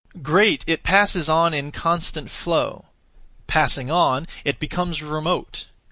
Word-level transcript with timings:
Great, 0.23 0.63
it 0.65 0.81
passes 0.81 1.29
on 1.29 1.53
(in 1.53 1.71
constant 1.71 2.31
flow). 2.31 2.85
Passing 3.45 3.91
on, 3.91 4.27
it 4.43 4.59
becomes 4.59 5.03
remote. 5.03 5.67